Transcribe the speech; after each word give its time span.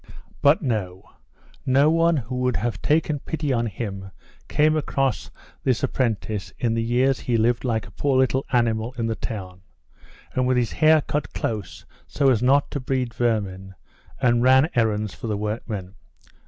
"But 0.41 0.63
no; 0.63 1.03
no 1.63 1.91
one 1.91 2.17
who 2.17 2.33
would 2.37 2.55
have 2.55 2.81
taken 2.81 3.19
pity 3.19 3.53
on 3.53 3.67
him 3.67 4.09
came 4.47 4.75
across 4.75 5.29
this 5.63 5.83
apprentice 5.83 6.51
in 6.57 6.73
the 6.73 6.81
years 6.81 7.19
he 7.19 7.37
lived 7.37 7.63
like 7.63 7.85
a 7.85 7.91
poor 7.91 8.17
little 8.17 8.43
animal 8.51 8.95
in 8.97 9.05
the 9.05 9.15
town, 9.15 9.61
and 10.33 10.47
with 10.47 10.57
his 10.57 10.71
hair 10.71 11.01
cut 11.01 11.33
close 11.33 11.85
so 12.07 12.31
as 12.31 12.41
not 12.41 12.71
to 12.71 12.79
breed 12.79 13.13
vermin, 13.13 13.75
and 14.19 14.41
ran 14.41 14.71
errands 14.73 15.13
for 15.13 15.27
the 15.27 15.37
workmen. 15.37 15.93